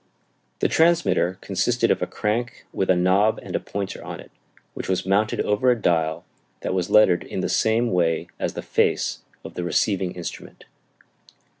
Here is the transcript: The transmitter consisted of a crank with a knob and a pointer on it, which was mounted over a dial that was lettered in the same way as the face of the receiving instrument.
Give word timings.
The 0.61 0.67
transmitter 0.67 1.37
consisted 1.41 1.91
of 1.91 2.01
a 2.01 2.07
crank 2.07 2.65
with 2.73 2.89
a 2.89 2.95
knob 2.95 3.39
and 3.43 3.55
a 3.55 3.59
pointer 3.59 4.03
on 4.03 4.19
it, 4.19 4.31
which 4.73 4.89
was 4.89 5.05
mounted 5.05 5.41
over 5.41 5.69
a 5.69 5.79
dial 5.79 6.25
that 6.61 6.73
was 6.73 6.89
lettered 6.89 7.23
in 7.23 7.41
the 7.41 7.47
same 7.49 7.91
way 7.91 8.27
as 8.39 8.55
the 8.55 8.63
face 8.63 9.19
of 9.43 9.53
the 9.53 9.63
receiving 9.63 10.13
instrument. 10.15 10.65